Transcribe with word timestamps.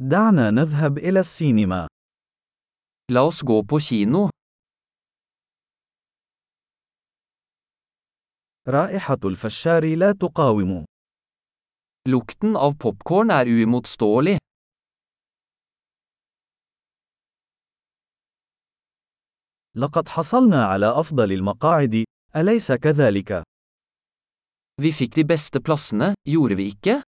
دعنا 0.00 0.50
نذهب 0.50 0.98
إلى 0.98 1.20
السينما. 1.20 1.86
La 3.12 3.22
oss 3.22 3.42
gå 3.42 3.62
på 3.62 3.80
kino. 3.80 4.30
رائحة 8.68 9.18
الفشار 9.24 9.96
لا 9.96 10.12
تقاوم. 10.12 10.84
Lukten 12.08 12.56
av 12.56 12.76
popkorn 12.78 13.30
er 13.30 13.46
uimotståelig. 13.46 14.38
لقد 19.76 20.08
حصلنا 20.08 20.64
على 20.64 21.00
أفضل 21.00 21.32
المقاعد، 21.32 22.04
أليس 22.36 22.72
كذلك؟ 22.72 23.42
Vi 24.82 24.92
fikk 24.92 25.14
de 25.14 25.24
beste 25.24 25.60
plassene, 25.60 26.14
gjorde 26.24 26.54
vi 26.54 26.66
ikke? 26.72 27.02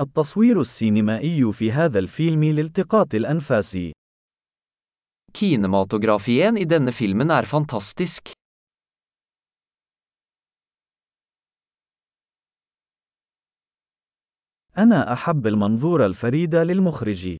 التصوير 0.00 0.60
السينمائي 0.60 1.52
في 1.52 1.72
هذا 1.72 1.98
الفيلم 1.98 2.44
لالتقاط 2.44 3.14
الأنفاس. 3.14 3.78
Kinematografien 5.32 6.56
i 6.56 6.64
denne 6.64 6.92
filmen 6.92 7.30
er 7.30 7.44
fantastisk. 7.46 8.32
أنا 14.78 15.12
أحب 15.12 15.46
المنظور 15.46 16.06
الفريد 16.06 16.54
للمخرج. 16.54 17.36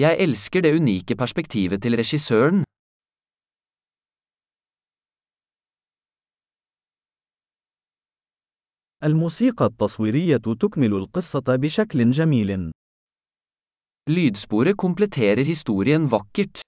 Jeg 0.00 0.16
elsker 0.18 0.60
det 0.60 0.74
unike 0.80 1.16
perspektivet 1.16 1.82
til 1.82 1.96
regissøren. 1.96 2.64
الموسيقى 9.04 9.64
التصويرية 9.64 10.36
تكمل 10.36 10.94
القصة 10.94 11.44
بشكل 11.48 12.10
جميل. 12.10 12.70
Lydsporet 14.10 14.76
kompletterer 14.76 15.44
historien 15.44 16.06
vakkert. 16.06 16.60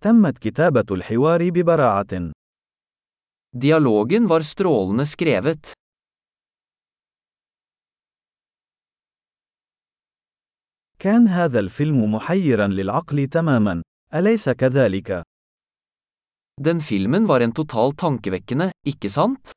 تمت 0.00 0.38
كتابة 0.38 0.84
الحوار 0.90 1.50
ببراعة. 1.50 2.32
Dialogen 3.56 4.26
var 4.26 4.40
strålende 4.40 5.06
skrevet. 5.06 5.72
كان 10.98 11.28
هذا 11.28 11.60
الفيلم 11.60 12.14
محيرا 12.14 12.66
للعقل 12.66 13.26
تماما، 13.26 13.82
أليس 14.14 14.48
كذلك؟ 14.48 15.33
Den 16.59 16.81
filmen 16.81 17.27
var 17.27 17.39
en 17.39 17.53
total 17.53 17.95
tankevekkende, 17.95 18.71
ikke 18.85 19.09
sant? 19.09 19.53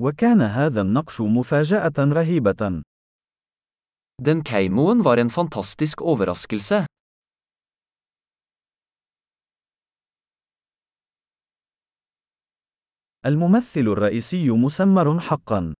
وكان 0.00 0.40
هذا 0.40 0.80
النقش 0.80 1.20
مفاجأة 1.20 1.98
رهيبة. 1.98 2.82
Den 4.22 4.42
keimoen 4.44 5.02
var 5.02 5.16
en 5.16 5.30
fantastisk 5.30 6.02
overraskelse. 6.02 6.86
الممثل 13.26 13.80
الرئيسي 13.88 14.50
مسمر 14.50 15.20
حقا. 15.20 15.74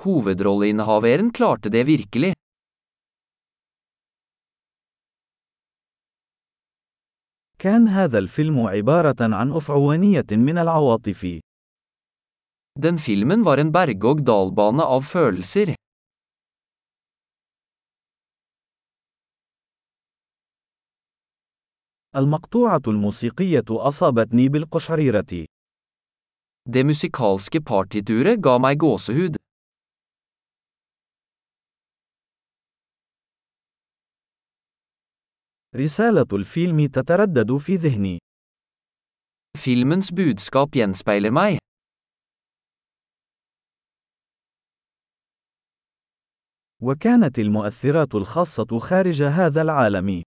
Hovedrolleinnehaveren 0.00 1.32
klarte 1.32 1.68
det 1.68 1.86
virkelig. 1.86 2.34
كان 7.65 7.87
هذا 7.87 8.17
الفيلم 8.17 8.59
عبارة 8.59 9.15
عن 9.21 9.51
أفعوانية 9.51 10.25
من 10.31 10.57
العواطف. 10.57 11.39
Den 12.79 12.97
filmen 12.97 13.43
var 13.43 13.57
en 13.57 13.71
berg-og-dal-bane 13.71 14.83
av 14.83 15.01
følelser. 15.01 15.75
المقطوعة 22.15 22.81
الموسيقية 22.87 23.65
أصابتني 23.69 24.49
بالقشعريرة. 24.49 25.45
Det 26.69 26.83
musikalske 26.83 27.61
partituret 27.61 28.39
ga 28.41 28.57
meg 28.59 28.77
gåsehud. 28.77 29.44
رسالة 35.75 36.27
الفيلم 36.33 36.85
تتردد 36.87 37.57
في 37.57 37.75
ذهني. 37.75 38.19
Filmens 39.57 40.11
budskap 40.11 40.69
gjenspeiler 40.75 41.31
meg. 41.31 41.57
وكانت 46.81 47.39
المؤثرات 47.39 48.15
الخاصة 48.15 48.79
خارج 48.79 49.23
هذا 49.23 49.61
العالم. 49.61 50.23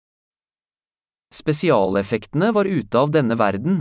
Spesialeffektene 1.35 2.55
var 2.55 2.67
ute 2.67 2.99
av 2.99 3.11
denne 3.11 3.37
verden. 3.39 3.81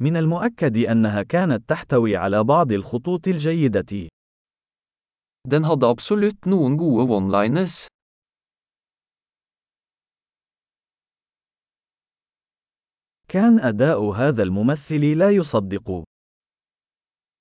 من 0.00 0.16
المؤكد 0.16 0.76
أنها 0.76 1.22
كانت 1.22 1.68
تحتوي 1.68 2.16
على 2.16 2.44
بعض 2.44 2.72
الخطوط 2.72 3.28
الجيدة. 3.28 4.08
Den 5.51 5.63
hadde 5.69 5.87
absolutt 5.87 6.45
noen 6.45 6.77
gode 6.77 7.03
one-liners. 7.17 7.87
كان 13.27 13.59
أداء 13.59 14.11
هذا 14.11 14.43
الممثل 14.43 15.17
لا 15.17 15.29
يصدق. 15.31 16.03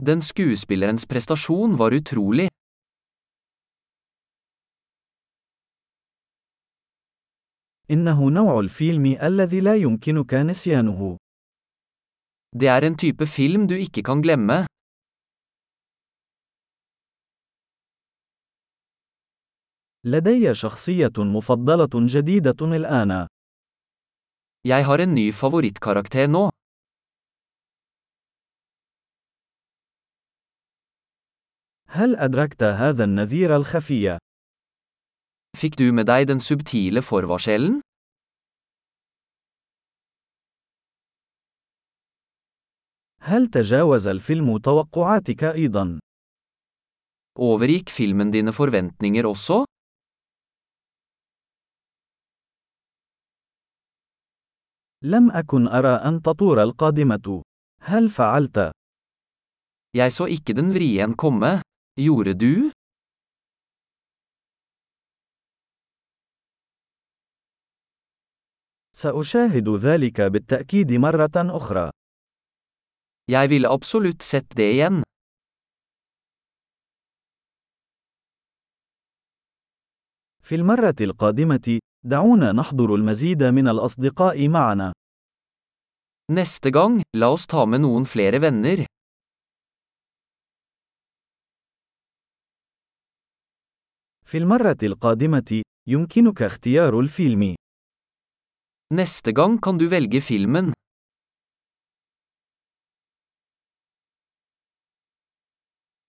Den 0.02 0.20
skuespillerens 0.20 1.06
prestasjon 1.06 1.78
var 1.78 1.92
utrolig. 1.92 2.48
إنه 7.90 8.30
نوع 8.30 8.60
الفيلم 8.60 9.06
الذي 9.22 9.60
لا 9.60 9.76
يمكنك 9.76 10.34
نسيانه. 10.34 11.16
Det 12.56 12.68
er 12.68 12.84
en 12.84 12.96
type 12.96 13.26
film 13.26 13.68
du 13.68 13.74
ikke 13.74 14.02
kan 14.02 14.22
glemme. 14.22 14.66
لدي 20.05 20.53
شخصية 20.53 21.13
مفضلة 21.17 21.89
جديدة 21.93 22.75
الآن. 22.75 23.27
Jeg 24.67 24.85
har 24.85 24.99
en 24.99 25.13
ny 25.15 25.31
favorittkarakter 25.31 26.27
nå. 26.27 26.49
هل 31.87 32.15
أدركت 32.15 32.63
هذا 32.63 33.03
النذير 33.03 33.55
الخفي؟ 33.55 34.17
Fikk 35.57 35.75
du 35.77 35.91
med 35.91 36.05
deg 36.05 36.27
den 36.27 36.39
subtile 36.39 37.01
forvarselen? 37.01 37.81
هل 43.21 43.47
تجاوز 43.47 44.07
الفيلم 44.07 44.57
توقعاتك 44.57 45.43
أيضا؟ 45.43 45.99
Overgikk 47.39 47.89
filmen 47.89 48.31
dine 48.31 48.51
forventninger 48.51 49.25
også? 49.25 49.65
لم 55.03 55.31
أكن 55.31 55.67
أرى 55.67 55.87
أن 55.89 56.21
تطور 56.21 56.63
القادمة. 56.63 57.43
هل 57.81 58.09
فعلت؟ 58.09 58.71
Jeg 59.97 60.11
så 60.11 60.25
ikke 60.25 60.53
den 60.53 60.73
vrien 60.73 61.15
komme. 61.15 61.61
Gjorde 61.99 62.33
du? 62.33 62.71
سأشاهد 68.95 69.69
ذلك 69.69 70.21
بالتأكيد 70.21 70.91
مرة 70.91 71.31
أخرى. 71.35 71.89
Jeg 73.31 73.49
ville 73.49 73.69
absolutt 73.69 74.23
sett 74.23 74.57
det 74.57 74.71
igjen. 74.73 75.03
في 80.49 80.55
المرة 80.55 80.95
القادمة، 81.01 81.79
دعونا 82.05 82.51
نحضر 82.51 82.95
المزيد 82.95 83.43
من 83.43 83.67
الأصدقاء 83.67 84.47
معنا. 84.47 84.93
Neste 86.31 86.69
gang, 86.69 87.01
la 87.17 87.29
oss 87.29 87.45
ta 87.45 87.65
med 87.65 87.81
noen 87.81 88.05
flere 88.05 88.39
venner. 88.39 88.85
في 94.25 94.37
المرة 94.37 94.77
القادمة، 94.83 95.61
يمكنك 95.87 96.41
اختيار 96.41 96.99
الفيلم. 96.99 97.55
Neste 98.93 99.31
gang 99.31 99.59
kan 99.59 99.77
du 99.77 99.87
velge 99.87 100.19
filmen. 100.19 100.73